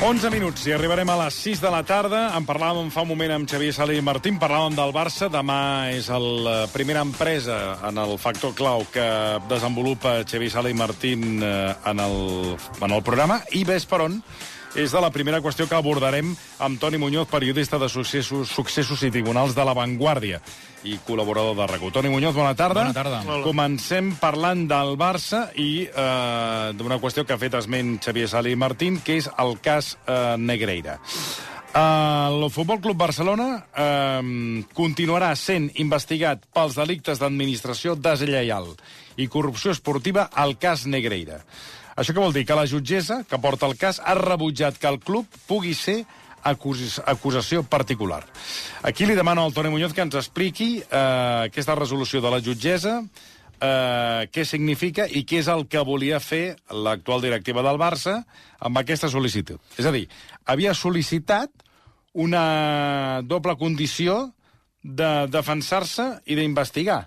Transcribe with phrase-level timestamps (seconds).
[0.00, 2.20] 11 minuts i arribarem a les 6 de la tarda.
[2.32, 5.28] En parlàvem fa un moment amb Xavier Salé i Martín, parlàvem del Barça.
[5.28, 9.04] Demà és la primera empresa en el factor clau que
[9.50, 12.16] desenvolupa Xavier Salé i Martín eh, en el,
[12.80, 13.42] en el programa.
[13.52, 14.16] I ves per on
[14.74, 19.10] és de la primera qüestió que abordarem amb Toni Muñoz, periodista de successos, successos i
[19.10, 20.40] tribunals de La Vanguardia
[20.86, 21.90] i col·laborador de RACU.
[21.92, 22.86] Toni Muñoz, bona tarda.
[22.86, 23.42] Bona tarda.
[23.44, 28.60] Comencem parlant del Barça i eh, d'una qüestió que ha fet esment Xavier Sali i
[28.60, 31.00] Martín, que és el cas eh, Negreira.
[31.70, 34.30] Uh, el Futbol Club Barcelona uh,
[34.74, 38.72] continuarà sent investigat pels delictes d'administració deslleial
[39.22, 41.44] i corrupció esportiva al cas Negreira.
[42.00, 42.46] Això què vol dir?
[42.48, 46.00] Que la jutgessa que porta el cas ha rebutjat que el club pugui ser
[46.42, 48.22] acus acusació particular.
[48.82, 53.02] Aquí li demano al Toni Muñoz que ens expliqui eh, aquesta resolució de la jutgessa,
[53.60, 58.22] eh, què significa i què és el que volia fer l'actual directiva del Barça
[58.58, 59.60] amb aquesta sol·licitud.
[59.76, 60.06] És a dir,
[60.48, 61.52] havia sol·licitat
[62.16, 64.32] una doble condició
[64.82, 67.04] de defensar-se i d'investigar.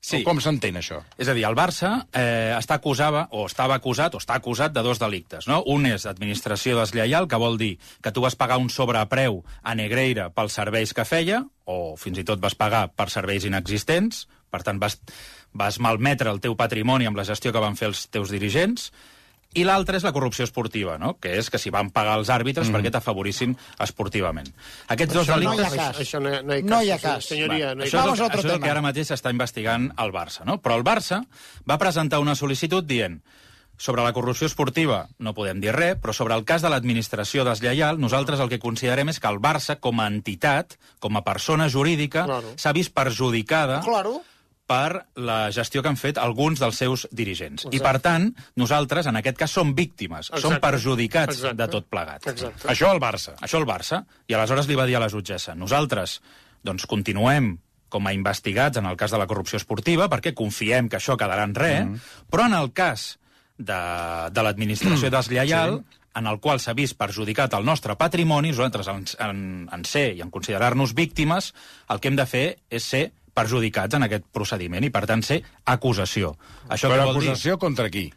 [0.00, 0.22] Sí.
[0.22, 1.02] O com s'entén, això?
[1.20, 4.80] És a dir, el Barça eh, està acusava, o estava acusat, o està acusat de
[4.82, 5.44] dos delictes.
[5.50, 5.60] No?
[5.68, 10.30] Un és administració deslleial, que vol dir que tu vas pagar un sobrepreu a Negreira
[10.32, 14.80] pels serveis que feia, o fins i tot vas pagar per serveis inexistents, per tant
[14.80, 14.96] vas,
[15.52, 18.88] vas malmetre el teu patrimoni amb la gestió que van fer els teus dirigents,
[19.58, 21.16] i l'altre és la corrupció esportiva, no?
[21.18, 22.76] que és que si van pagar els àrbitres mm.
[22.76, 24.46] perquè t'afavorissin esportivament.
[24.94, 25.76] Aquests dos Això no hi ha delictes...
[25.80, 26.00] cas.
[26.04, 26.70] Això no, no hi ha cas.
[26.70, 27.26] No hi ha cas.
[27.26, 28.64] Senyoria, no hi Això és, Vamos el, a otro això és el tema.
[28.64, 30.60] que ara mateix s'està investigant al Barça, no?
[30.62, 31.22] Però el Barça
[31.68, 33.20] va presentar una sol·licitud dient
[33.80, 37.96] sobre la corrupció esportiva no podem dir res, però sobre el cas de l'administració deslleial,
[37.98, 42.26] nosaltres el que considerem és que el Barça, com a entitat, com a persona jurídica,
[42.28, 42.52] Claro.
[42.60, 44.20] s'ha vist perjudicada Claro.
[44.70, 47.66] Per la gestió que han fet alguns dels seus dirigents.
[47.66, 47.86] I, Exacte.
[47.88, 48.28] per tant,
[48.60, 50.60] nosaltres, en aquest cas, som víctimes, som Exacte.
[50.66, 51.58] perjudicats Exacte.
[51.58, 52.28] de tot plegat.
[52.30, 52.68] Exacte.
[52.70, 53.34] Això al Barça.
[53.42, 54.04] Això el Barça.
[54.30, 56.20] I aleshores li va dir a la jutgessa, nosaltres
[56.62, 57.56] doncs, continuem
[57.90, 61.42] com a investigats en el cas de la corrupció esportiva, perquè confiem que això quedarà
[61.48, 62.26] en res, mm.
[62.30, 63.16] però en el cas
[63.58, 63.80] de,
[64.30, 65.98] de l'administració deslleial, sí.
[66.20, 69.40] en el qual s'ha vist perjudicat el nostre patrimoni, nosaltres en, en,
[69.74, 71.50] en ser i en considerar-nos víctimes,
[71.90, 75.42] el que hem de fer és ser perjudicats en aquest procediment i, per tant, ser
[75.64, 76.34] acusació.
[76.68, 77.28] Això Però què vol dir?
[77.30, 78.08] acusació contra qui?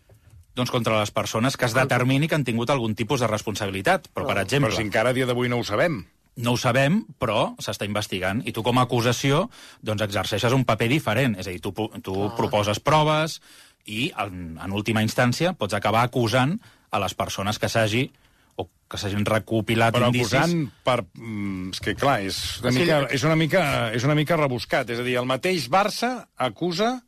[0.55, 4.09] Doncs contra les persones que es determini que han tingut algun tipus de responsabilitat.
[4.13, 4.69] Però, per exemple...
[4.69, 6.03] Però si encara a dia d'avui no ho sabem.
[6.37, 8.41] No ho sabem, però s'està investigant.
[8.45, 9.47] I tu, com a acusació,
[9.81, 11.35] doncs exerceixes un paper diferent.
[11.41, 12.35] És a dir, tu, tu Ah.
[12.37, 13.39] proposes proves
[13.85, 16.59] i, en, en última instància, pots acabar acusant
[16.93, 18.07] a les persones que s'hagi
[18.55, 20.33] o que s'hagin recopilat Però indicis...
[20.33, 20.99] acusant per...
[21.17, 22.83] mm, És que, clar, és una, Sí.
[22.83, 23.63] mica, és, una mica,
[23.97, 24.89] és una mica rebuscat.
[24.93, 26.99] És a dir, el mateix Barça acusa...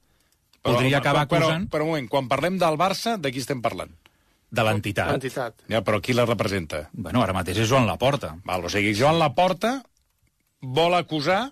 [0.66, 1.67] Podria acabar però, acusant.
[1.69, 3.91] Però, però un moment, quan parlem del Barça, de qui estem parlant?
[4.56, 5.11] De l'entitat.
[5.13, 5.61] Entitat.
[5.69, 6.88] Ja, però qui la representa?
[6.94, 8.31] Bueno, ara mateix és Joan Laporta.
[8.47, 9.75] Val, o sigui, Joan Laporta
[10.62, 11.51] vol acusar...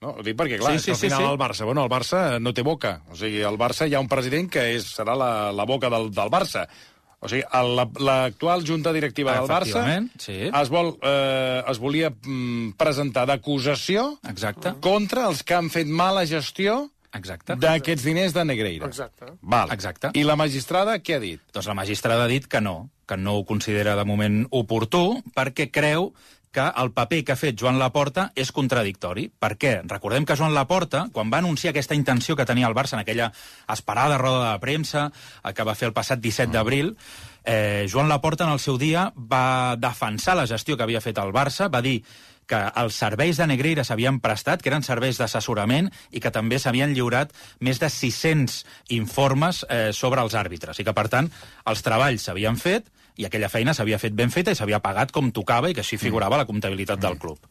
[0.00, 1.30] No, ho dic perquè, clar, Sí, sí, sí, sí, al sí, final sí.
[1.32, 3.02] el Barça, bueno, el Barça no té boca.
[3.10, 6.08] O sigui, el Barça hi ha un president que és, serà la, la boca del,
[6.14, 6.68] del Barça.
[7.18, 7.42] O sigui,
[8.06, 9.82] l'actual junta directiva del Barça
[10.22, 10.36] sí.
[10.46, 14.12] es, vol, eh, es volia mm, presentar d'acusació
[14.84, 16.84] contra els que han fet mala gestió
[17.18, 17.56] Exacte.
[17.58, 18.86] d'aquests diners de Negreira.
[18.86, 19.32] Exacte.
[19.42, 19.72] Val.
[19.74, 20.12] Exacte.
[20.14, 21.42] I la magistrada què ha dit?
[21.54, 25.70] Doncs la magistrada ha dit que no, que no ho considera de moment oportú, perquè
[25.74, 26.12] creu
[26.52, 29.28] que el paper que ha fet Joan Laporta és contradictori.
[29.28, 29.74] Per què?
[29.88, 33.32] Recordem que Joan Laporta, quan va anunciar aquesta intenció que tenia el Barça en aquella
[33.72, 36.94] esperada roda de premsa eh, que va fer el passat 17 d'abril,
[37.44, 41.32] eh, Joan Laporta en el seu dia va defensar la gestió que havia fet el
[41.36, 42.00] Barça, va dir
[42.48, 46.94] que els serveis de Negreira s'havien prestat, que eren serveis d'assessorament, i que també s'havien
[46.96, 48.62] lliurat més de 600
[48.96, 51.28] informes eh, sobre els àrbitres, i que, per tant,
[51.68, 55.32] els treballs s'havien fet, i aquella feina s'havia fet ben feta i s'havia pagat com
[55.34, 57.42] tocava i que així figurava a la comptabilitat del club.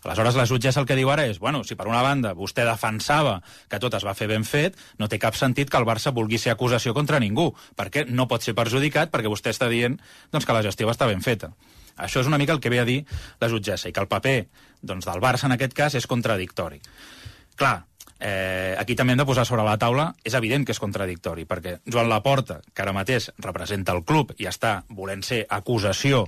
[0.00, 3.34] Aleshores, la jutgessa el que diu ara és, bueno, si per una banda vostè defensava
[3.68, 6.40] que tot es va fer ben fet, no té cap sentit que el Barça vulgui
[6.40, 9.98] ser acusació contra ningú, perquè no pot ser perjudicat perquè vostè està dient
[10.32, 11.52] doncs, que la gestió va estar ben feta.
[12.00, 13.02] Això és una mica el que ve a dir
[13.42, 14.38] la jutgessa, i que el paper
[14.80, 16.80] doncs, del Barça en aquest cas és contradictori.
[17.60, 17.82] Clar,
[18.20, 21.78] eh, aquí també hem de posar sobre la taula, és evident que és contradictori, perquè
[21.88, 26.26] Joan Laporta, que ara mateix representa el club i està volent ser acusació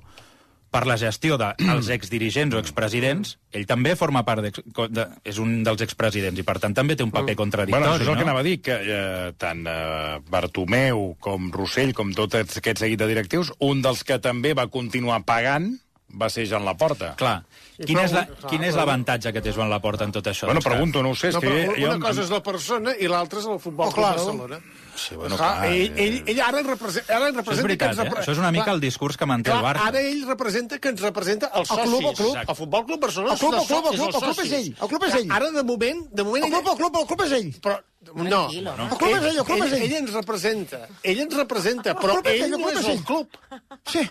[0.73, 5.59] per la gestió dels exdirigents o expresidents, ell també forma part, co- de, és un
[5.67, 8.25] dels expresidents, i per tant també té un paper contradictori, Bueno, això és el que
[8.25, 8.31] no?
[8.31, 13.07] anava a dir, que eh, tant eh, Bartomeu com Rossell, com tot aquest seguit de
[13.13, 15.75] directius, un dels que també va continuar pagant
[16.21, 17.15] va ser Joan Laporta.
[17.17, 17.39] Clar,
[17.79, 20.47] quin és, la, clar, quin és l'avantatge que té Joan Laporta en tot això?
[20.47, 21.89] Bueno, Doncs pregunto, no ho sé, és No, que però jo...
[21.95, 24.25] una cosa és la persona i l'altra és el futbol Oh, Club claro.
[24.27, 24.61] Barcelona.
[24.95, 27.17] Sí, bueno, Clar, clar, ell, eh, ell, ell ara representa...
[27.17, 28.21] Ara Això representa és veritat, que ens eh?
[28.23, 29.87] Això és una mica Clar, el discurs que manté clar, el Barça.
[29.89, 31.89] Ara ell representa que ens representa els El socis.
[31.89, 32.37] club, el club.
[32.43, 34.53] El Futbol Club Barcelona El club, el és club, el club, el club és socis.
[34.59, 35.33] ell, el club és ell.
[35.39, 36.05] Ara, de moment...
[36.13, 37.49] De moment El club, el club, el club és ell.
[37.65, 37.79] Però,
[38.13, 38.43] no, no?
[38.53, 39.87] El club és ell, el club és ell.
[39.89, 40.83] ell ens representa.
[41.03, 43.03] Ell ens representa, però ell, ell el no és el ell.
[43.09, 43.41] club.
[43.89, 44.05] Sí,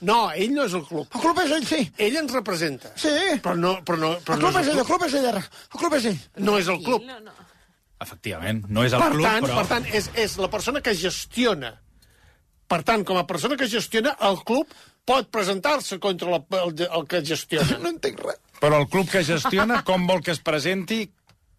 [0.00, 1.08] No, ell no és el club.
[1.14, 1.80] el club és ell, sí.
[1.98, 2.92] Ell ens representa.
[2.94, 3.10] Sí.
[3.42, 4.98] Però no, però no, però El no club és és el ell, el club.
[4.98, 5.42] club és ell, ara.
[5.74, 6.18] El club és ell.
[6.46, 7.02] No és el club.
[7.08, 7.32] No, no.
[8.00, 9.56] Efectivament, no és el Per club, tant, però...
[9.58, 11.72] per tant és, és la persona que gestiona.
[12.68, 14.70] Per tant, com a persona que gestiona, el club
[15.08, 17.78] pot presentar-se contra la, el, el que gestiona.
[17.82, 18.38] No entenc res.
[18.60, 21.08] Però el club que gestiona, com vol que es presenti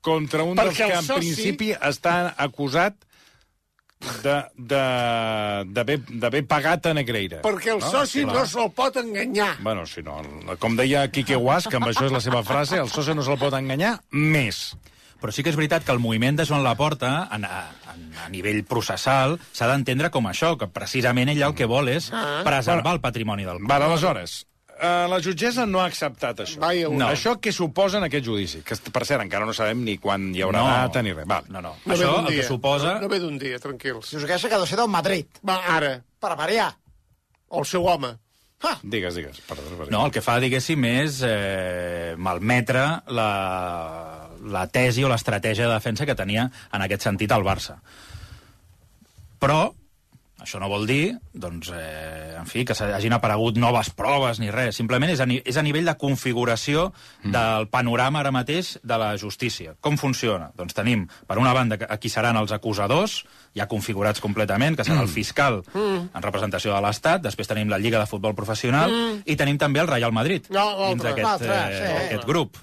[0.05, 2.95] contra un dels Perquè el que en soci- principi està acusat
[4.59, 7.41] d'haver d'haver pagat a Negreira.
[7.45, 9.55] Perquè el soci no se'l pot enganyar.
[9.63, 10.19] Bueno, si no,
[10.59, 13.39] com deia Quique Guas, que amb això és la seva frase, el soci no se'l
[13.41, 14.75] pot enganyar més.
[15.19, 17.63] Però sí que és veritat que el moviment de Joan Laporta, a, a,
[18.23, 22.39] a nivell processal, s'ha d'entendre com això, que precisament ell el que vol és Ah.
[22.45, 23.67] preservar el patrimoni del club.
[23.69, 24.45] Vale, aleshores,
[24.81, 26.59] eh, la jutgessa no ha acceptat això.
[26.63, 26.97] Vaja, no.
[27.03, 27.09] no.
[27.11, 28.61] Això què suposa en aquest judici?
[28.65, 30.71] Que, per cert, encara no sabem ni quan hi haurà No.
[30.87, 31.27] data ni res.
[31.29, 31.45] Val.
[31.49, 31.75] No, no.
[31.85, 32.95] No això el que suposa...
[32.97, 34.09] No, no ve d'un dia, tranquils.
[34.15, 35.27] Dius que això que ha de ser del Madrid.
[35.47, 35.93] Va, ara.
[36.19, 36.71] Per variar.
[37.49, 38.15] O el seu home.
[38.61, 39.37] Ah, Digues, digues.
[39.47, 39.91] Perdó, perdó.
[39.93, 42.81] No, el que fa, diguéssim, és eh, malmetre
[43.15, 43.29] la,
[44.51, 47.77] la tesi o l'estratègia de defensa que tenia en aquest sentit el Barça.
[49.39, 49.61] Però
[50.39, 54.77] això no vol dir, doncs, eh, en fi, que s'hagin aparegut noves proves ni res.
[54.79, 56.89] Simplement és a, ni és a nivell de configuració
[57.23, 59.75] del panorama ara mateix de la justícia.
[59.81, 60.51] Com funciona?
[60.55, 63.23] Doncs tenim, per una banda, que aquí seran els acusadors,
[63.55, 67.99] ja configurats completament, que serà el fiscal en representació de l'Estat, després tenim la Lliga
[67.99, 68.93] de Futbol Professional
[69.25, 71.93] i tenim també el Real Madrid No, dins d'aquest eh, sí.
[72.07, 72.57] aquest grup.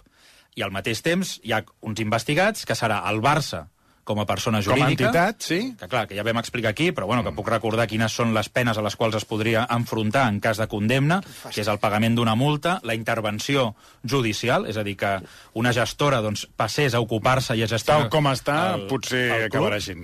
[0.56, 3.67] I al mateix temps hi ha uns investigats, que serà el Barça
[4.06, 5.08] com a persona Com a jurídica.
[5.11, 5.75] entitat, sí?
[5.81, 8.49] Que clar, que ja vam explicar aquí, però bueno, que puc recordar quines són les
[8.49, 11.19] penes a les quals es podria enfrontar en cas de condemna,
[11.50, 13.73] que és el pagament d'una multa, la intervenció
[14.06, 15.17] judicial, és a dir, que
[15.58, 18.06] una gestora doncs, passés a ocupar-se i a gestionar...
[18.06, 19.99] Tal com està, el- potser el acabarà així.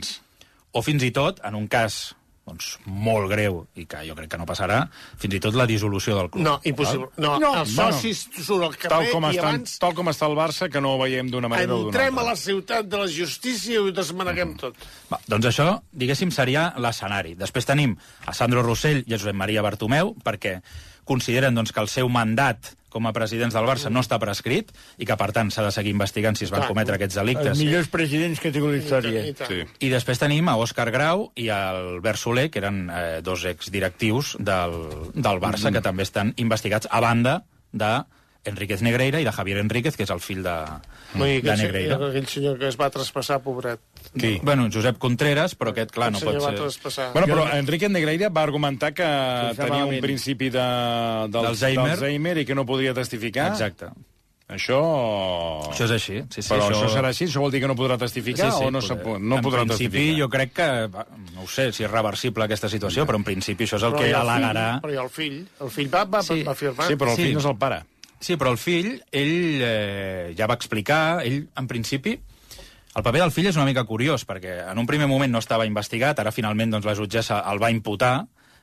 [0.72, 2.14] O fins i tot, en un cas
[2.46, 4.80] doncs, molt greu, i que jo crec que no passarà,
[5.22, 6.42] fins i tot la dissolució del club.
[6.42, 7.06] No, impossible.
[7.22, 10.10] No, No, els bueno, socis surt al Tal carrer com, i està, abans tal com
[10.10, 12.34] està el Barça, que no ho veiem d'una manera o d'una entrem a altra.
[12.34, 14.74] la ciutat de la justícia i ho desmaneguem tot.
[15.12, 17.36] Va, doncs això, diguéssim, seria l'escenari.
[17.38, 17.94] Després tenim
[18.26, 20.58] a Sandro Rossell i a Josep Maria Bartomeu, perquè
[21.04, 25.06] consideren doncs, que el seu mandat com a presidents del Barça no està prescrit i
[25.08, 26.68] que, per tant, s'ha de seguir investigant si es van Clar.
[26.74, 27.58] cometre aquests delictes.
[27.58, 29.24] millors presidents que ha tingut la història.
[29.26, 29.48] I tant.
[29.48, 29.64] Sí.
[29.88, 34.36] I després tenim a Òscar Grau i al Albert Soler, que eren eh, dos exdirectius
[34.38, 34.76] del,
[35.14, 35.74] del Barça, Mm.
[35.74, 38.04] que també estan investigats, a banda de
[38.44, 40.54] Enríquez Negreira i de Javier Enríquez, que és el fill de,
[41.14, 41.94] Vull dir, de aquell, Negreira.
[41.94, 43.78] senyor, aquell senyor que es va traspassar, pobret.
[44.18, 44.40] Qui?
[44.42, 46.54] Bueno, Josep Contreras, però aquest, clar, no pot ser...
[46.58, 47.10] traspassar.
[47.14, 50.58] Bueno, però Enrique Negreira va argumentar que estava tenia un principi de,
[51.30, 51.92] del, D'Alzheimer.
[51.94, 53.52] d'Alzheimer i que no podria testificar.
[53.54, 53.92] Exacte.
[54.52, 54.78] Això...
[55.70, 56.16] Això és així.
[56.28, 56.82] Sí, sí, Però això...
[56.82, 57.24] això serà així?
[57.30, 60.18] Això vol dir que no podrà testificar o no, poder- no en podrà principi, testificar?
[60.18, 60.66] jo crec que,
[61.38, 64.02] no ho sé si és reversible aquesta situació, però en principi això és el Però
[64.02, 64.66] que el fill, al·legarà...
[64.82, 65.38] Però hi ha el fill.
[65.62, 66.42] El fill va, va, Sí.
[66.44, 66.90] va firmar.
[66.90, 67.22] Sí, però el Sí.
[67.22, 67.80] fill no és el pare.
[68.22, 72.12] Sí, però el fill, ell eh, ja va explicar, ell, en principi,
[72.94, 75.66] el paper del fill és una mica curiós, perquè en un primer moment no estava
[75.66, 78.20] investigat, ara finalment doncs, la jutgessa el va imputar,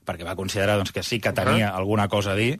[0.07, 2.55] perquè va considerar doncs, que sí que tenia alguna cosa a dir.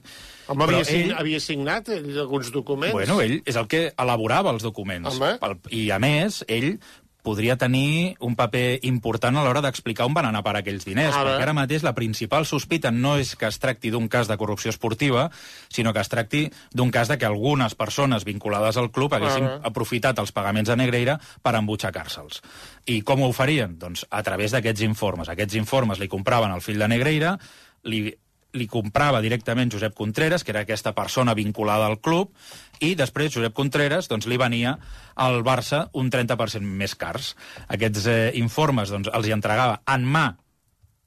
[0.50, 2.92] Home, havia, ell- havia signat ell, alguns documents.
[2.92, 5.16] Bueno, ell és el que elaborava els documents.
[5.16, 5.56] Home.
[5.70, 6.74] I, a més, ell
[7.22, 11.34] podria tenir un paper important a l'hora d'explicar on van anar parar aquells diners, Ara.
[11.34, 14.70] perquè ara mateix la principal sospita no és que es tracti d'un cas de corrupció
[14.70, 15.30] esportiva,
[15.68, 19.60] sinó que es tracti d'un cas de que algunes persones vinculades al club haguessin Ara.
[19.64, 22.42] aprofitat els pagaments a Negreira per embutxacar-se'ls.
[22.86, 23.78] I com ho farien?
[23.78, 25.28] Doncs a través d'aquests informes.
[25.28, 27.36] Aquests informes li compraven al fill de Negreira,
[27.84, 28.08] li
[28.52, 32.32] li comprava directament Josep Contreras, que era aquesta persona vinculada al club,
[32.80, 34.76] i després Josep Contreras doncs, li venia
[35.16, 37.34] al Barça un 30% més cars.
[37.68, 40.28] Aquests eh, informes doncs, els hi entregava en mà,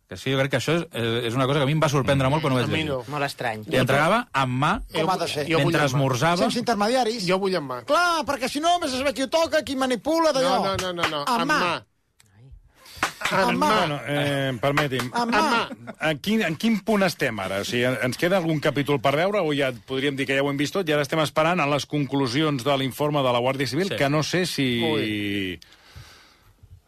[0.08, 1.82] que sí, jo crec que això és, eh, és una cosa que a mi em
[1.82, 2.90] va sorprendre molt quan ho A vaig mi llegir.
[2.92, 3.00] no.
[3.10, 3.64] Molt estrany.
[3.72, 5.48] Li entregava en mà, Com ha de ser?
[5.58, 6.44] Mentre esmorzava...
[6.44, 7.24] Sense intermediaris.
[7.26, 7.80] Jo vull en mà.
[7.88, 10.60] Clar, perquè si no, més es ve qui ho toca, qui manipula, d'allò.
[10.68, 11.24] No, no, no, no, no.
[11.26, 11.58] Amb En mà.
[11.64, 11.74] mà.
[13.32, 13.70] Amb mà.
[13.78, 15.10] Bueno, eh, permeti'm.
[15.14, 15.68] Amb mà.
[16.10, 17.62] En quin, en quin punt estem ara?
[17.62, 20.50] O sigui, ens queda algun capítol per veure o ja podríem dir que ja ho
[20.52, 23.68] hem vist tot i ara estem esperant a les conclusions de l'informe de la Guàrdia
[23.68, 23.96] Civil, Sí.
[23.98, 25.60] que no sé si...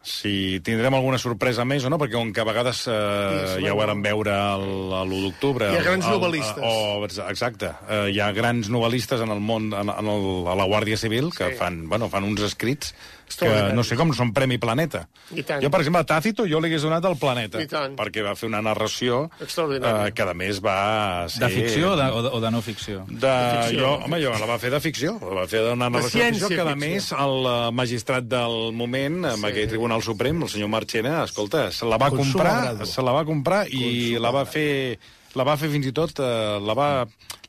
[0.06, 3.78] si tindrem alguna sorpresa més o no, perquè com que a vegades eh, ja ho
[3.80, 5.72] vàrem veure el- a l'1 d'octubre...
[5.72, 6.62] Hi ha grans el- el- novel·listes.
[6.62, 7.72] O, exacte.
[7.90, 11.32] Eh, hi ha grans novel·listes en el món, en, en el, a la Guàrdia Civil,
[11.34, 11.58] que Sí.
[11.58, 12.94] fan, bueno, fan uns escrits
[13.40, 15.08] que no sé com són Premi Planeta.
[15.34, 15.58] I tant.
[15.58, 17.58] Jo, per exemple, a Tàcito jo li hagués donat el Planeta,
[17.98, 20.06] perquè va fer una narració Extraordinària.
[20.06, 21.42] eh, que, a més, va ser...
[21.42, 23.02] De ficció o de, o de, o de no ficció?
[23.10, 23.32] De,
[23.66, 23.80] ficció.
[23.82, 26.46] jo, home, jo la va fer de ficció, la va fer d'una narració de ficció,
[26.46, 26.86] ciència que a ficció.
[26.86, 29.50] més el eh, magistrat del moment, amb Sí.
[29.50, 32.86] aquell Tribunal Suprem, el senyor Marchena, escolta, se la va Consum comprar, agrado.
[32.86, 34.98] se la va comprar i la va fer
[35.36, 36.88] la va fer fins i tot, eh, la va,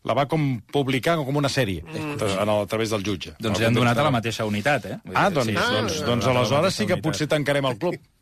[0.04, 2.18] la va com publicar com una sèrie, mm.
[2.20, 3.34] en, a través del jutge.
[3.40, 5.00] Doncs li han donat a la mateixa unitat, eh?
[5.06, 7.08] Vull Ah, doncs, sí, doncs, sí, doncs, doncs aleshores sí que unitat.
[7.08, 7.98] potser tancarem el club.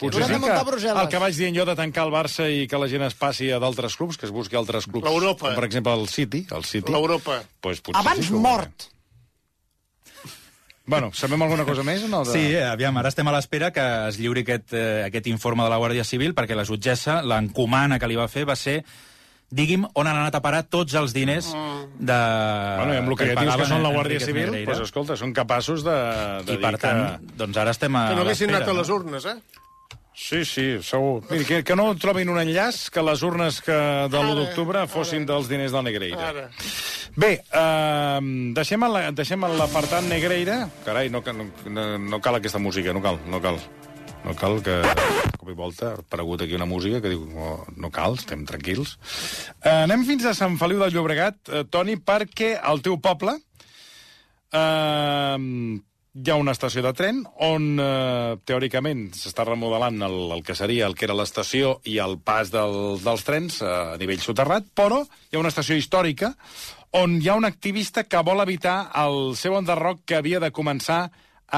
[0.00, 2.86] Potser sí que el que vaig dient jo de tancar el Barça i que la
[2.88, 5.04] gent es passi a d'altres clubs, que es busqui altres clubs.
[5.04, 5.50] L'Europa.
[5.50, 6.46] Com, per exemple, el City.
[6.56, 6.88] El City.
[6.88, 7.42] L'Europa.
[7.60, 8.88] Pues Abans sí que ho mort.
[10.90, 12.24] Bueno, sabem alguna cosa més o no?
[12.26, 12.32] De...
[12.34, 15.70] Sí, eh, aviam, ara estem a l'espera que es lliuri aquest, eh, aquest informe de
[15.70, 18.80] la Guàrdia Civil, perquè la jutgessa, l'encomana que li va fer va ser
[19.54, 22.18] digui'm on han anat a parar tots els diners de...
[22.80, 24.72] Bueno, i amb el que, ja dius que són la Guàrdia Civil, Negreira.
[24.72, 25.96] pues, escolta, són capaços de,
[26.46, 27.34] de I per dir tant, que...
[27.40, 29.38] doncs ara estem a Que no haguessin anat a les urnes, eh?
[30.20, 31.22] Sí, sí, segur.
[31.30, 34.82] Miri, que, que no trobin un enllaç que les urnes que de l'1 Ara, d'octubre
[34.92, 36.28] fossin dels diners del Negreira.
[36.28, 36.44] Ara.
[37.16, 38.20] Bé, uh,
[38.54, 39.08] deixem en la-
[39.62, 40.68] l'apartat Negreira.
[40.84, 43.56] Carai, no, no, no, cal aquesta música, no cal, no cal.
[44.20, 47.64] No cal que, de cop i volta, ha aparegut aquí una música que diu no,
[47.80, 48.98] no cal, estem tranquils.
[49.64, 53.38] Uh, anem fins a Sant Feliu del Llobregat, uh, Toni, perquè al teu poble
[54.52, 55.38] uh,
[56.14, 60.88] hi ha una estació de tren on, uh, teòricament, s'està remodelant el, el que seria
[60.90, 65.04] el que era l'estació i el pas del, dels trens uh, a nivell soterrat, però
[65.04, 66.34] hi ha una estació històrica
[66.98, 71.04] on hi ha un activista que vol evitar el seu enderroc que havia de començar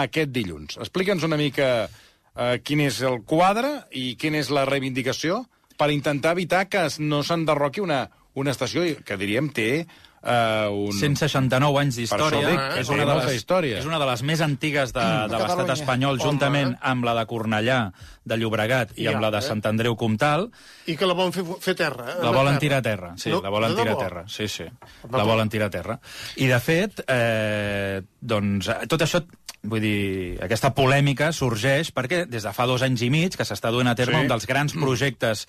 [0.02, 0.76] aquest dilluns.
[0.80, 5.42] Explica'ns una mica eh, quin és el quadre i quina és la reivindicació
[5.80, 8.04] per intentar evitar que no s'enderroqui una,
[8.35, 9.87] una estació que, diríem, té
[10.23, 10.93] eh, un...
[10.93, 12.55] 169 anys d'història.
[12.81, 13.79] és, una de molta les, història.
[13.79, 17.81] és una de les més antigues de, de l'estat espanyol, juntament amb la de Cornellà,
[18.25, 19.47] de Llobregat, i Ja, amb la de eh?
[19.49, 20.49] Sant Andreu Comtal.
[20.87, 22.07] I que la volen fer, fer terra.
[22.14, 22.19] eh?
[22.23, 24.64] La volen tirar a terra, sí, No, la volen de tirar a terra, sí, sí.
[25.11, 25.99] La volen tirar a terra.
[26.37, 29.23] I, de fet, eh, doncs, eh, tot això,
[29.62, 33.71] vull dir, aquesta polèmica sorgeix perquè des de fa dos anys i mig que s'està
[33.71, 34.23] duent a terme Sí.
[34.26, 35.47] un dels grans projectes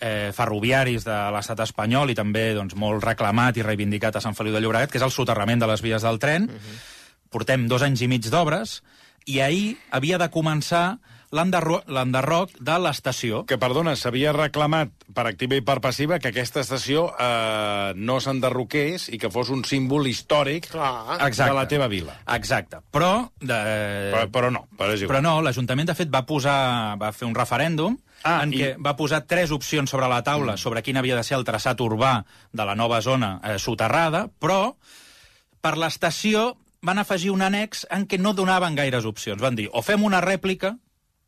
[0.00, 4.54] eh, ferroviaris de l'estat espanyol i també doncs, molt reclamat i reivindicat a Sant Feliu
[4.54, 6.48] de Llobregat, que és el soterrament de les vies del tren.
[7.30, 8.80] Portem dos anys i mig d'obres
[9.26, 10.98] i ahir havia de començar
[11.34, 13.40] l'enderro- l'enderroc de l'estació.
[13.50, 19.08] Que, perdona, s'havia reclamat per activa i per passiva que aquesta estació eh, no s'enderroqués
[19.10, 21.18] i que fos un símbol històric Clar.
[21.26, 21.50] Exacte.
[21.50, 22.14] de la teva vila.
[22.36, 22.78] Exacte.
[22.94, 23.26] Però...
[23.42, 23.58] De...
[24.14, 25.26] Però, però no, però és Però igual.
[25.26, 28.96] no, l'Ajuntament, de fet, va posar, va fer un referèndum Ah, en i- què va
[28.96, 30.58] posar tres opcions sobre la taula mm.
[30.58, 34.74] sobre quin havia de ser el traçat urbà de la nova zona eh, soterrada, però
[35.60, 39.40] per l'estació van afegir un annex en què no donaven gaires opcions.
[39.42, 40.76] Van dir, o fem una rèplica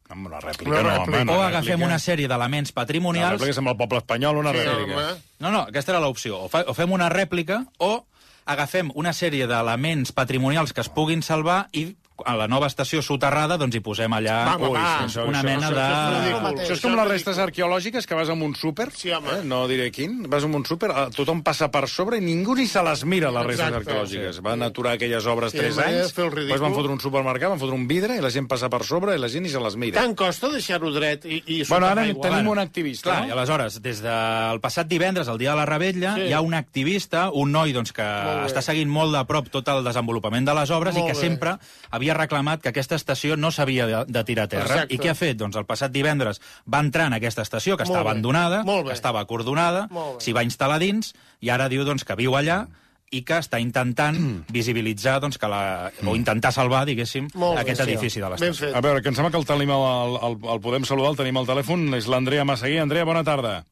[0.09, 1.21] Amb una rèplica, Una no, rèplica.
[1.21, 1.87] home, o una agafem rèplica.
[1.87, 3.35] una sèrie d'elements Una patrimonials...
[3.35, 4.95] rèplica és amb el poble espanyol, una Sí, rèplica.
[4.97, 5.19] home.
[5.45, 6.39] No, no, aquesta era l'opció.
[6.47, 8.07] O, fa, o fem una rèplica o
[8.47, 11.91] agafem una sèrie d'elements patrimonials que es puguin salvar i
[12.27, 15.09] a la nova estació soterrada doncs hi posem allà Va, va, Ui, va.
[15.09, 15.85] sí, una mena això de...
[15.89, 16.61] és ridícul.
[16.65, 19.29] Això és com les restes arqueològiques que vas amb un súper, Sí, home.
[19.39, 19.45] eh?
[19.45, 22.67] no diré quin, vas amb un súper, eh, tothom passa per sobre i ningú ni
[22.67, 23.91] se les mira, les restes Exacte.
[23.91, 24.41] arqueològiques.
[24.43, 27.59] Van aturar aquelles obres Sí, 3 manera de anys, després van fotre un supermercat, van
[27.61, 29.77] fotre un vidre i la gent passa per sobre i la gent ni se les
[29.77, 30.01] mira.
[30.01, 32.31] Tant costa deixar-ho dret i, i Bueno, ara igual.
[32.31, 33.35] tenim un activista, Clar, i no?
[33.39, 36.23] aleshores, des del passat divendres, el dia de la Rebetlla, Sí.
[36.29, 39.85] hi ha un activista, un noi doncs, que està seguint molt de prop tot el
[39.85, 41.21] desenvolupament de les obres Molt i que bé.
[41.29, 41.57] sempre
[41.91, 44.65] havia reclamat que aquesta estació no s'havia de, de tirar a terra.
[44.81, 44.95] Exacte.
[44.95, 45.37] I què ha fet?
[45.37, 48.09] Doncs el passat divendres va entrar en aquesta estació, que Molt està bé.
[48.09, 48.91] abandonada, Molt bé.
[48.93, 50.09] que estava acordonada, bé.
[50.25, 52.67] s'hi va instal·lar dins, i ara diu doncs, que viu allà
[53.11, 54.19] i que està intentant
[54.53, 57.89] visibilitzar doncs, que la, o intentar salvar, diguéssim, Molt bé, aquest sí.
[57.91, 58.75] edifici de l'estació.
[58.77, 61.37] A veure, que em sembla que el tenim al, al, el podem saludar, el tenim
[61.41, 62.83] al telèfon, és l'Andrea Massaguer.
[62.85, 63.63] Andrea, bona tarda.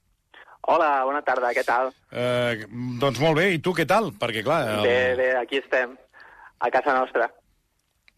[0.67, 1.93] Hola, bona tarda, què tal?
[2.11, 2.65] Eh,
[2.99, 4.09] doncs molt bé, i tu què tal?
[4.19, 4.65] Perquè, clar...
[4.81, 4.83] El...
[4.83, 5.93] Bé, bé, aquí estem,
[6.59, 7.29] a casa nostra.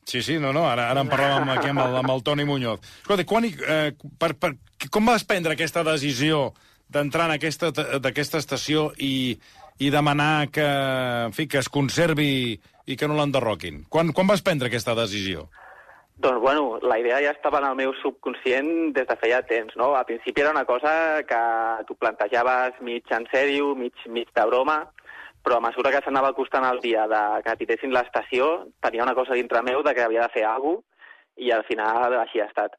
[0.08, 2.80] Sí, sí, no, no, ara, ara en parlàvem aquí amb el, amb el Toni Muñoz.
[3.02, 4.54] Escolta, quan, eh, per, per,
[4.88, 6.54] com vas prendre aquesta decisió
[6.88, 7.68] d'entrar en aquesta,
[8.00, 9.36] d'aquesta estació i,
[9.76, 10.64] i demanar que,
[11.28, 12.56] en fi, que es conservi
[12.88, 13.84] i que no l'enderroquin?
[13.92, 15.50] Quan, quan vas prendre aquesta decisió?
[16.18, 19.92] Doncs, bueno, la idea ja estava en el meu subconscient des de feia temps, no?
[19.94, 21.42] Al principi era una cosa que
[21.86, 24.86] tu plantejaves mig en sèrio, mig, mig de broma,
[25.42, 29.38] però a mesura que s'anava acostant el dia de que pitessin l'estació, tenia una cosa
[29.38, 30.86] dintre meu de que havia de fer alguna cosa,
[31.38, 32.72] i al final així ha estat.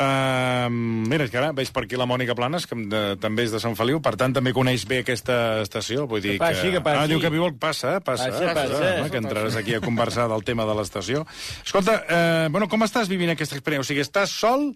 [0.00, 3.52] Uh, mira, és que ara veig per aquí la Mònica Planes, que de, també és
[3.52, 6.06] de Sant Feliu, per tant també coneix bé aquesta estació.
[6.08, 7.02] Vull dir Que passi, que passi.
[7.02, 7.52] Ah, diu que viu el...
[7.60, 8.30] Passa, passa.
[8.32, 8.78] Passa, passa.
[8.94, 11.26] home, que entraràs aquí a conversar del tema de l'estació.
[11.66, 13.84] Escolta, eh, bueno, com estàs vivint aquesta experiència?
[13.84, 14.70] O sigui, estàs sol?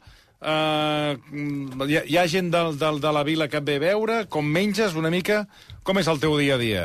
[0.44, 1.16] Uh,
[1.88, 4.16] hi, ha, hi ha gent del, del, de la vila que et ve a veure?
[4.28, 5.46] Com menges una mica?
[5.88, 6.82] Com és el teu dia a dia?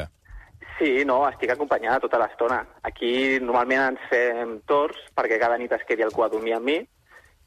[0.78, 2.62] Sí, no, estic acompanyada tota l'estona.
[2.88, 3.12] Aquí
[3.44, 6.78] normalment ens fem torns perquè cada nit es quedi cua a dormir amb mi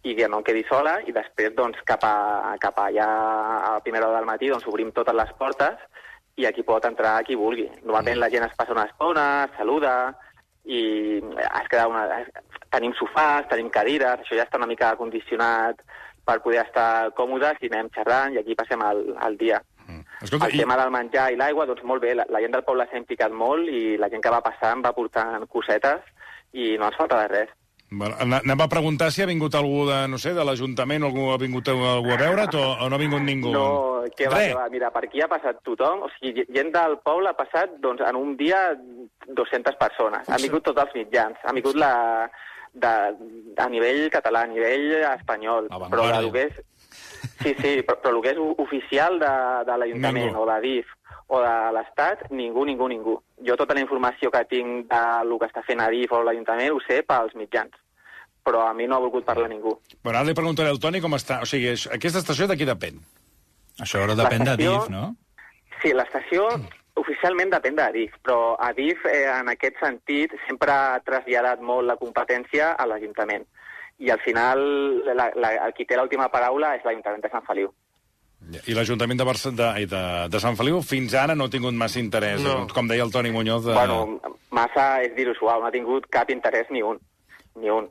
[0.03, 3.81] i que no em quedi sola i després doncs, cap, a, cap allà a la
[3.81, 5.81] primera hora del matí doncs, obrim totes les portes
[6.37, 7.71] i aquí pot entrar qui vulgui.
[7.87, 9.95] Normalment la gent es passa una estona, es saluda
[10.65, 10.83] i
[11.19, 12.07] es queda una...
[12.73, 15.83] tenim sofàs, tenim cadires, això ja està una mica condicionat
[16.25, 19.61] per poder estar còmodes i anem xerrant i aquí passem el, el dia.
[20.23, 22.87] Escolta, el tema del menjar i l'aigua, doncs molt bé, la, la gent del poble
[22.87, 26.07] s'ha implicat molt i la gent que va passant va portant cosetes
[26.53, 27.51] i no ens falta de res.
[27.93, 31.27] Bueno, anem a preguntar si ha vingut algú de, no sé, de l'Ajuntament o algú
[31.33, 33.53] ha vingut algú a veure't o, o no ha vingut ningú?
[33.53, 33.67] No,
[34.17, 34.53] què va, Res.
[34.53, 34.69] què va.
[34.73, 38.17] Mira, per aquí ha passat tothom, o sigui, gent del poble ha passat, doncs, en
[38.17, 38.63] un dia
[39.29, 40.33] 200 persones.
[40.33, 41.45] Han vingut tots els mitjans.
[41.45, 41.93] Ha vingut la,
[42.73, 42.95] de,
[43.61, 45.69] a nivell català, a nivell espanyol.
[45.93, 46.61] Però el que és...
[47.43, 49.33] Sí, sí, però, però el que és oficial de,
[49.69, 50.99] de l'Ajuntament o de DIF
[51.33, 53.15] o de l'Estat, ningú, ningú, ningú.
[53.47, 56.81] Jo tota la informació que tinc del que està fent a DIF o l'Ajuntament ho
[56.85, 57.73] sé pels mitjans.
[58.45, 59.77] Però a mi no ha volgut parlar ningú.
[60.03, 61.41] Bueno, ara li preguntaré al Toni com està.
[61.43, 62.99] O sigui, aquesta estació de qui depèn?
[63.81, 65.15] Això ara depèn de L'estació- DIF, no?
[65.83, 66.49] Sí, l'estació
[67.01, 72.73] oficialment depèn d'Adif, però Adif, eh, en aquest sentit, sempre ha traslladat molt la competència
[72.73, 73.47] a l'Ajuntament.
[73.99, 74.61] I al final,
[75.07, 77.73] la, la, el qui té l'última paraula és l'Ajuntament de Sant Feliu.
[78.67, 82.01] I l'Ajuntament de, Barça, de, de, de Sant Feliu fins ara no ha tingut massa
[82.01, 82.67] interès, No.
[82.75, 83.65] com deia el Toni Muñoz.
[83.65, 83.73] De...
[83.73, 84.21] Bueno,
[84.51, 86.99] massa és dir-ho suau, no ha tingut cap interès ni un,
[87.57, 87.89] ni un.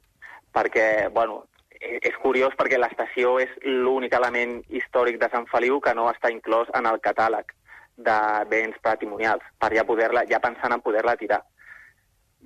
[0.53, 1.45] Perquè, bueno,
[1.79, 6.29] eh, és curiós perquè l'estació és l'únic element històric de Sant Feliu que no està
[6.29, 7.55] inclòs en el catàleg
[7.97, 11.41] de béns patrimonials, per ja poder-la, ja pensant en poder-la tirar.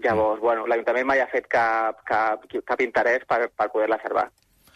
[0.04, 4.26] Llavors, bueno, l'Ajuntament mai ha fet cap, cap, cap interès per, per poder-la servar.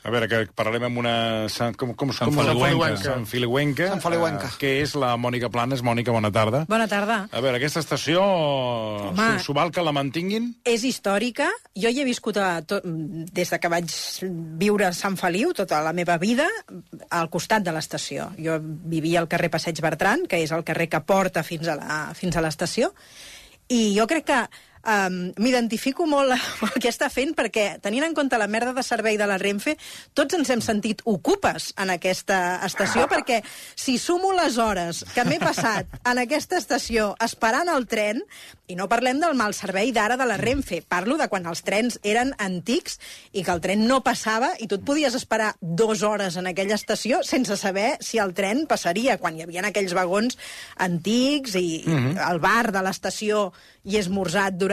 [0.02, 1.14] A veure, que parlarem amb una...
[1.52, 3.02] Sant, com, com, Sant com, Feliuenca.
[3.04, 3.88] Sant Feliuenca.
[3.92, 4.48] Sant Feliuenca.
[4.48, 5.82] eh, que és la Mònica Planes.
[5.84, 6.62] Mònica, bona tarda.
[6.72, 7.18] Bona tarda.
[7.36, 9.18] A veure, aquesta estació, Home.
[9.18, 10.54] s'ho- s'ho val que la mantinguin?
[10.64, 11.50] És històrica.
[11.76, 13.92] Jo hi he viscut a tot, des de que vaig
[14.64, 16.48] viure a Sant Feliu tota la meva vida
[17.10, 18.32] al costat de l'estació.
[18.40, 22.14] Jo vivia al carrer Passeig Bertran, que és el carrer que porta fins a la-
[22.16, 22.94] fins a l'estació,
[23.68, 24.40] i jo crec que
[24.84, 28.84] um, m'identifico molt amb el que està fent perquè, tenint en compte la merda de
[28.86, 29.76] servei de la Renfe,
[30.18, 33.42] tots ens hem sentit ocupes en aquesta estació perquè
[33.76, 38.24] si sumo les hores que m'he passat en aquesta estació esperant el tren,
[38.70, 41.98] i no parlem del mal servei d'ara de la Renfe, parlo de quan els trens
[42.06, 43.00] eren antics
[43.34, 46.78] i que el tren no passava i tu et podies esperar dues hores en aquella
[46.78, 50.38] estació sense saber si el tren passaria, quan hi havia aquells vagons
[50.78, 51.82] antics i
[52.30, 53.50] el bar de l'estació
[53.90, 54.69] i esmorzat durant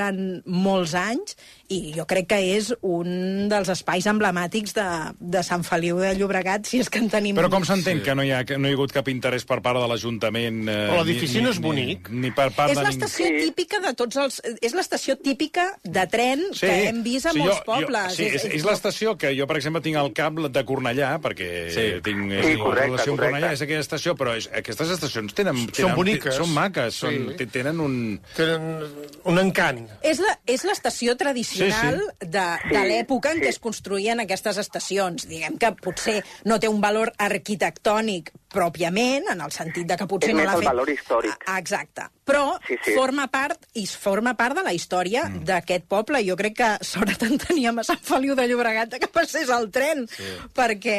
[0.46, 1.36] molts anys
[1.72, 4.84] i jo crec que és un dels espais emblemàtics de,
[5.18, 7.34] de Sant Feliu de Llobregat, si és que en tenim...
[7.36, 9.58] Però com s'entén que no hi, ha, que no hi ha hagut cap interès per
[9.64, 10.60] part de l'Ajuntament?
[10.68, 12.10] Eh, Però l'edifici ni- no és ni- bonic.
[12.12, 13.40] Ni, ni per part És de l'estació Sí.
[13.48, 14.38] típica de tots els...
[14.62, 18.12] És l'estació típica de tren que hem vist a sí, molts jo, pobles.
[18.12, 21.50] Jo, sí, és, és l'estació que jo, per exemple, tinc al cap de Cornellà, perquè
[21.74, 21.86] Sí.
[22.06, 23.24] tinc Sí, eh, correcte, relació amb correcte.
[23.26, 26.34] Cornellà, és aquella estació, però és, aquestes estacions tenen, Són tenen, boniques.
[26.38, 27.00] Són maques, Sí.
[27.06, 28.20] són, te- tenen un...
[28.36, 28.84] Tenen
[29.24, 29.85] un encant.
[30.02, 33.54] És la- és l'estació tradicional Sí, de, de Sí, l'època en què sí.
[33.56, 35.26] es construïen aquestes estacions.
[35.28, 40.30] Diguem que potser no té un valor arquitectònic pròpiament, en el sentit de que potser
[40.30, 40.68] És no més l'ha el fet...
[40.70, 41.46] valor històric.
[41.46, 42.06] Ah, Exacte.
[42.26, 42.94] Però Sí, sí.
[42.96, 45.44] forma part i forma part de la història mm.
[45.46, 46.22] d'aquest poble.
[46.26, 50.06] Jo crec que sort en teníem a Sant Feliu de Llobregat que passés el tren,
[50.10, 50.26] sí.
[50.56, 50.96] perquè,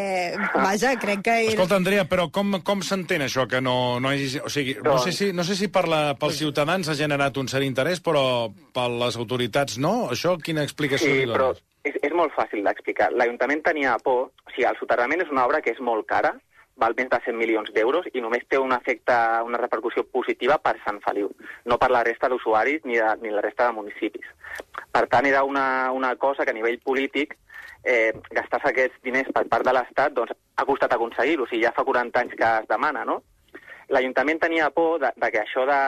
[0.56, 1.56] vaja, crec que era...
[1.58, 4.40] Escolta, Andrea, però com, com s'entén això que no, no hagi...
[4.40, 7.52] O sigui, no sé si, no sé si per la, pels ciutadans ha generat un
[7.52, 8.24] cert interès, però
[8.74, 10.10] per les autoritats no?
[10.14, 11.64] Això quina explicació Sí, li però dones?
[11.88, 13.12] és, és molt fàcil d'explicar.
[13.16, 14.30] L'Ajuntament tenia por...
[14.48, 16.34] O sigui, el soterrament és una obra que és molt cara,
[16.78, 20.76] val més de 100 milions d'euros i només té un efecte, una repercussió positiva per
[20.84, 21.32] Sant Feliu,
[21.66, 24.30] no per la resta d'usuaris ni, de, ni la resta de municipis.
[24.94, 27.38] Per tant, era una, una cosa que a nivell polític
[27.84, 31.48] eh, gastar-se aquests diners per part de l'Estat doncs, ha costat aconseguir-ho.
[31.48, 33.22] O sigui, ja fa 40 anys que es demana, no?
[33.90, 35.82] L'Ajuntament tenia por de, de que això de,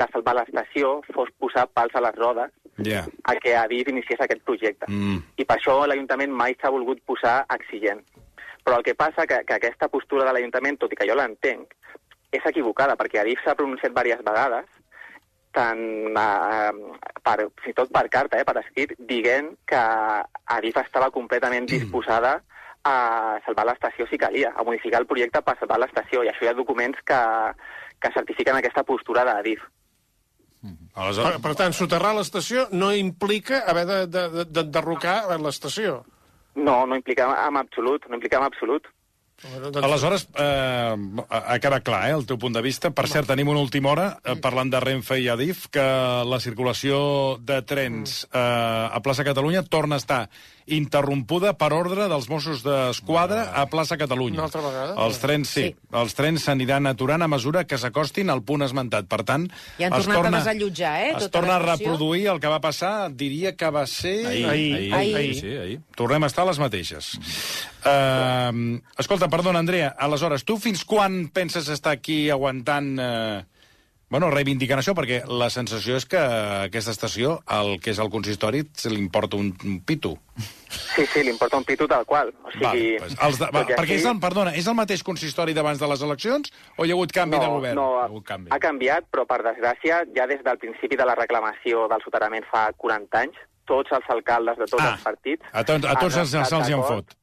[0.00, 3.04] de salvar l'estació fos posar pals a les rodes Ja.
[3.26, 4.86] a que Adif iniciés aquest projecte.
[4.88, 5.18] Mm.
[5.38, 8.02] I per això l'Ajuntament mai s'ha volgut posar exigent.
[8.68, 11.72] Però el que passa que, que aquesta postura de l'Ajuntament, tot i que jo l'entenc,
[12.36, 14.66] és equivocada, perquè Adif s'ha pronunciat diverses vegades,
[15.56, 15.80] tant
[16.20, 16.72] eh,
[17.24, 19.80] per, fins i tot per carta, eh, per escrit, dient que
[20.58, 22.42] Adif estava completament disposada
[22.84, 26.50] a salvar l'estació si calia, a modificar el projecte per salvar l'estació, i això hi
[26.52, 27.18] ha documents que,
[28.00, 29.64] que certifiquen aquesta postura d'Adif.
[30.60, 36.02] Per, Aleshores, per tant, soterrar l'estació no implica haver de- de- de- d'enderrocar l'estació.
[36.58, 38.88] No, no implica en absolut, no implica en absolut.
[39.40, 40.96] Bueno, doncs- Aleshores, eh,
[41.30, 42.90] ha quedat clar, eh, el teu punt de vista.
[42.90, 45.84] Per cert, tenim una última hora, eh, parlant de Renfe i Adif, que
[46.26, 48.38] la circulació de trens eh,
[48.90, 50.28] a plaça Catalunya torna a estar
[50.74, 54.38] interrompuda per ordre dels Mossos d'Esquadra a plaça Catalunya.
[54.40, 54.94] Una altra vegada?
[55.04, 55.64] Els trens, sí.
[55.68, 55.88] Sí.
[55.98, 59.08] Els trens s'aniran aturant a mesura que s'acostin al punt esmentat.
[59.08, 62.26] Per tant, I han es tornat a torna, desallotjar, eh, Es tota torna a reproduir
[62.34, 64.16] el que va passar, diria que va ser...
[64.26, 65.16] Ahir, Ahir, ahir, ahir.
[65.16, 65.34] ahir.
[65.40, 65.80] Sí, ahir.
[65.96, 67.12] Tornem a estar les mateixes.
[67.84, 72.98] Uh, escolta, perdona, Andrea, aleshores, tu fins quan penses estar aquí aguantant...
[72.98, 73.57] Uh,
[74.10, 78.62] bueno, reivindicant això, perquè la sensació és que aquesta estació, el que és el consistori,
[78.72, 80.14] se li importa un, un pito.
[80.68, 82.32] Sí, sí, li importa un pito tal qual.
[82.44, 85.02] O sigui, Vale, pues, els de, va, perquè així- és el, perdona, és el mateix
[85.04, 87.74] consistori d'abans de les eleccions o hi ha hagut canvi no, de govern?
[87.76, 88.50] No, Ha ha, hagut canvi.
[88.50, 92.70] ha canviat, però per desgràcia, ja des del principi de la reclamació del soterrament fa
[92.76, 93.36] 40 anys,
[93.68, 95.44] tots els alcaldes de tots Ah, els partits...
[95.52, 97.14] a tots- a tots han se'ls- hi d'acord- fot.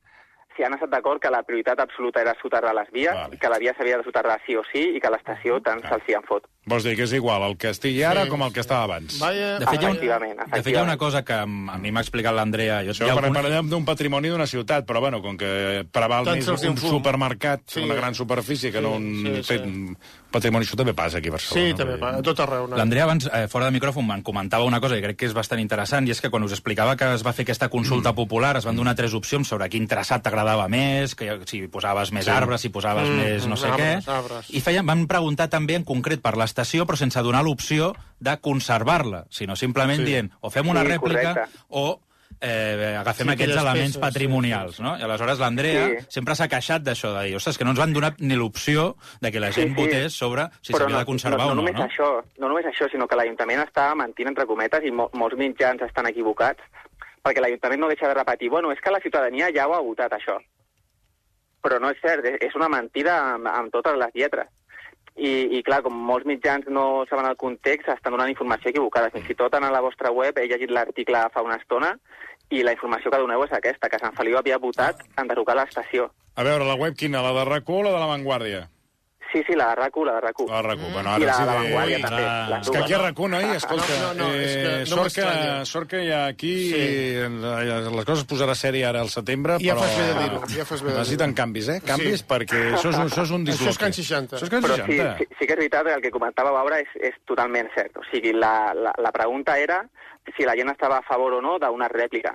[0.55, 3.37] Sí, han estat d'acord que la prioritat absoluta era soterrar les vies, Vale.
[3.37, 6.13] que la via s'havia de soterrar sí o sí, i que l'estació tant se'ls hi
[6.15, 6.45] en fot.
[6.65, 8.29] Vols dir que és igual el que estigui ara Sí.
[8.29, 9.19] com el que estava abans?
[9.19, 11.45] Vaya, De fet, hi ha, un, Efectivament, de fet, hi ha una cosa que a
[11.45, 12.83] mi m'ha explicat l'Andrea.
[12.83, 15.85] Jo, Això hi ha per, algun- parlem d'un patrimoni d'una ciutat, però bueno, com que
[15.91, 16.89] preval Tant més un fum.
[16.89, 17.81] supermercat, Sí.
[17.81, 19.53] una gran superfície, que Sí, no un sí, sí.
[19.53, 19.97] fet-
[20.31, 21.65] patrimoni, això també passa aquí a Barcelona.
[21.67, 21.77] Sí, no?
[21.77, 22.67] també, va, a tot arreu.
[22.67, 22.75] No?
[22.75, 25.61] L'Andrea abans, eh, fora de micròfon, me'n comentava una cosa que crec que és bastant
[25.61, 28.15] interessant, i és que quan us explicava que es va fer aquesta consulta Mm.
[28.15, 32.25] popular, es van donar tres opcions sobre quin traçat t'agradava més, que si posaves més
[32.25, 32.31] Sí.
[32.31, 34.11] arbres, si posaves Mm, més no sé arbres, què.
[34.11, 34.49] arbres.
[34.49, 39.25] I feien, van preguntar també en concret per l'estació, però sense donar l'opció de conservar-la,
[39.29, 40.05] sinó simplement Sí.
[40.05, 41.59] dient o fem una Sí, rèplica correcte.
[41.69, 41.99] o
[42.41, 44.83] eh, agafem Sí, aquests elements peces, patrimonials, sí, sí.
[44.83, 44.97] no?
[44.97, 46.05] I aleshores l'Andrea Sí.
[46.09, 49.31] sempre s'ha queixat d'això, de dir, ostres, que no ens van donar ni l'opció de
[49.31, 49.81] que la gent Sí, sí.
[49.81, 51.85] votés sobre si s'havia de conservar no, no, o no, només no?
[51.87, 55.81] Això, no només això, sinó que l'Ajuntament està mentint, entre cometes, i mo molts mitjans
[55.81, 56.61] estan equivocats,
[57.23, 60.11] perquè l'Ajuntament no deixa de repetir, bueno, és que la ciutadania ja ho ha votat,
[60.13, 60.37] això.
[61.61, 64.47] Però no és cert, és- és una mentida amb, amb totes les lletres.
[65.15, 69.11] I, I, clar, com molts mitjans no saben el context, estan donant informació equivocada.
[69.13, 71.93] Fins i tot en la vostra web he llegit l'article fa una estona
[72.51, 76.09] i la informació que doneu és aquesta, que Sant Feliu havia votat en derogar l'estació.
[76.35, 77.23] A veure, la web quina?
[77.23, 78.65] La de RAC1 o la de La Vanguardia?
[79.35, 80.47] Sí, sí, la de RAC1, la de RAC1.
[80.47, 80.93] La de RAC1.
[80.93, 81.41] Bueno, I ara la sí.
[81.41, 82.21] de La de- Vanguardia, Ui, també.
[82.23, 84.79] ara- les És que aquí a RAC1, noi, escolta, No, no, no, és que eh,
[84.79, 86.53] no sort, que, sort que hi ha aquí...
[86.69, 86.75] Sí.
[86.79, 87.29] eh,
[87.91, 89.81] les coses es posarà sèrie ara al setembre, Ja però...
[89.83, 91.35] fas bé de dir-ho, ja fas bé de Necessiten dir-ho.
[91.41, 91.81] canvis, eh?
[91.85, 92.25] Canvis, Sí.
[92.29, 93.71] perquè això és, un- això és un Això disloque.
[93.71, 94.35] és Can 60.
[94.37, 95.17] Això és Can Però sí, 60.
[95.17, 97.97] sí, sí que és veritat, el que comentava Baura és, és totalment cert.
[97.97, 99.83] O sigui, la, la, la pregunta era
[100.37, 102.33] si la gent estava a favor o no d'una rèplica.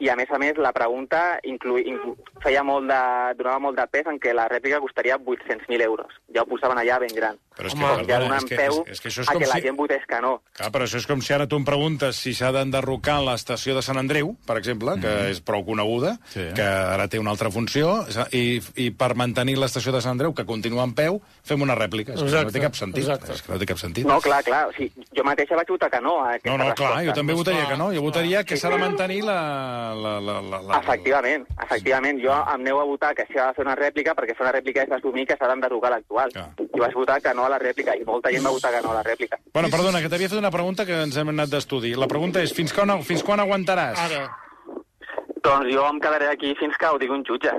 [0.00, 2.96] I, a més a més, la pregunta inclui, inclu, feia molt de,
[3.38, 6.10] donava molt de pes en què la rèplica costaria 800.000 euros.
[6.34, 7.36] Ja ho posaven allà ben gran.
[7.52, 9.28] Però és Home, que, Com ja donant és que, peu és, és que això és
[9.28, 9.62] a que la si...
[9.68, 10.32] gent votés que no.
[10.56, 13.82] Clar, però això és com si ara tu em preguntes si s'ha d'enderrocar l'estació de
[13.84, 16.48] Sant Andreu, per exemple, que és prou coneguda, Sí.
[16.56, 17.92] que ara té una altra funció,
[18.32, 22.14] i, i per mantenir l'estació de Sant Andreu, que continua en peu, fem una rèplica.
[22.16, 23.04] És que no Exacte, té cap sentit.
[23.04, 23.32] exacte.
[23.36, 24.06] És que no té cap sentit.
[24.08, 24.64] No, clar, clar.
[24.70, 27.04] O sigui, jo mateixa vaig votar que no a No, no, clar, resposta.
[27.06, 27.92] jo també votaria que no.
[27.92, 29.38] Jo votaria que Sí, s'ha de mantenir la...
[29.94, 32.20] la, la, la, la Efectivament, efectivament.
[32.22, 34.84] Jo em aneu a votar que s'ha de fer una rèplica perquè fer una rèplica
[34.86, 36.32] és assumir que s'ha d'enderrocar l'actual.
[36.32, 36.48] Clar.
[36.60, 38.92] Jo vaig votar que no a la rèplica i molta gent va votar que no
[38.92, 39.38] a la rèplica.
[39.52, 41.94] Bueno, perdona, que t'havia fet una pregunta que ens hem anat d'estudi.
[41.94, 43.98] La pregunta és, fins quan, fins quan aguantaràs?
[44.06, 44.24] Ara,
[45.42, 47.50] Doncs jo em quedaré aquí fins que ho digui un jutge.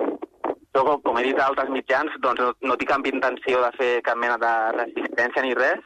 [0.73, 3.71] Jo, com- com he dit a altres mitjans, doncs no, no tinc cap intenció de
[3.77, 5.83] fer cap mena de resistència ni res,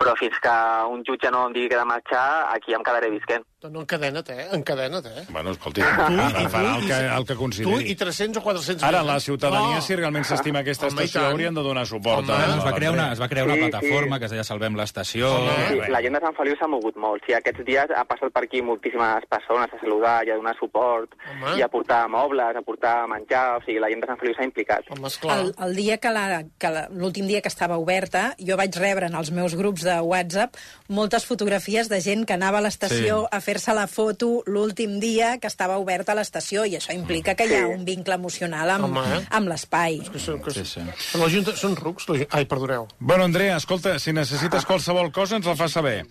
[0.00, 0.54] però fins que
[0.90, 2.24] un jutge no em digui que he de marxar,
[2.56, 3.44] aquí em quedaré visquent.
[3.66, 4.46] No encadena't, eh?
[4.54, 5.24] Encadena't, eh?
[5.30, 7.90] Bueno, escolti, farà el que, el que Tu consideri.
[7.90, 9.20] i 300 o 400 Ara, la eh?
[9.20, 9.82] ciutadania, Oh.
[9.82, 12.18] si realment s'estima aquesta Home, i estació, haurien de donar suport.
[12.22, 12.32] Home.
[12.32, 13.68] a- Bueno, es va crear una, es va crear una Sí, sí.
[13.70, 15.34] plataforma que es deia Salvem l'estació.
[15.34, 15.50] Home.
[15.70, 17.22] Sí, la gent de Sant Feliu s'ha mogut molt.
[17.26, 21.10] Sí, aquests dies ha passat per aquí moltíssimes persones a saludar i a donar suport
[21.28, 21.58] Home.
[21.58, 23.56] i a portar mobles, a portar menjar.
[23.58, 24.84] O sigui, la gent de Sant Feliu s'ha implicat.
[24.90, 25.38] Home, esclar.
[25.40, 29.06] El, el dia que la- que la- l'últim dia que estava oberta, jo vaig rebre
[29.06, 30.54] en els meus grups de WhatsApp
[30.88, 33.26] moltes fotografies de gent que anava a l'estació Sí.
[33.32, 37.46] a fer-se la foto l'últim dia que estava oberta a l'estació, i això implica que
[37.48, 39.22] hi ha un vincle emocional amb, Home, eh?
[39.38, 40.02] amb l'espai.
[40.12, 40.84] Que són, que Sí, sí.
[41.20, 42.08] La Junta, són rucs?
[42.10, 42.88] La, ai, perdoneu.
[42.98, 46.02] Bueno, Andrea, escolta, si necessites qualsevol cosa, ens la fas saber.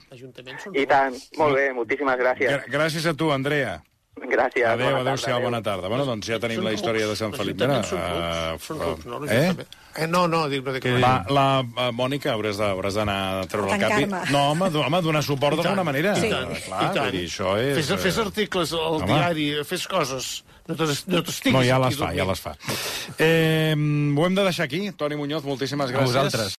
[0.74, 2.66] I tant, molt bé, moltíssimes gràcies.
[2.72, 3.78] Gràcies a tu, Andrea.
[4.18, 4.66] Gràcies.
[4.66, 5.88] Adéu, bona adéu-siau, tarda, bona tarda.
[5.92, 7.16] Bueno, doncs ja tenim Són la història de.
[7.16, 7.60] Sant Felip.
[7.62, 9.20] Mira, Són rucs, eh, són rucs, no?
[9.30, 9.54] eh?
[9.98, 11.00] Eh, no, no, dic, no dic res.
[11.02, 12.58] La, la uh, Mònica, hauràs
[12.98, 14.00] d'anar a treure A el cap.
[14.02, 14.34] i-.
[14.34, 16.16] No, home, do, home donar suport d'alguna manera.
[16.18, 17.12] i Eh, tant, Clar, i tant.
[17.12, 17.78] dir, això és...
[17.80, 19.08] Fes, fes eh, articles al Home.
[19.10, 20.44] diari, fes coses.
[20.68, 22.52] No t'es- no t'estiguis No, ja les fa, ja les fa.
[23.18, 24.92] Eh, ho hem de deixar aquí.
[24.92, 26.12] Toni Muñoz, moltíssimes gràcies.
[26.12, 26.56] vosaltres.